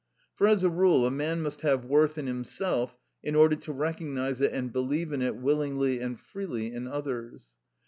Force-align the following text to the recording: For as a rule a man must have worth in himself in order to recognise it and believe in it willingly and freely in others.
For 0.33 0.47
as 0.47 0.63
a 0.63 0.69
rule 0.71 1.05
a 1.05 1.11
man 1.11 1.43
must 1.43 1.61
have 1.61 1.85
worth 1.85 2.17
in 2.17 2.25
himself 2.25 2.97
in 3.21 3.35
order 3.35 3.55
to 3.57 3.71
recognise 3.71 4.41
it 4.41 4.51
and 4.51 4.73
believe 4.73 5.13
in 5.13 5.21
it 5.21 5.35
willingly 5.35 5.99
and 5.99 6.19
freely 6.19 6.73
in 6.73 6.87
others. 6.87 7.53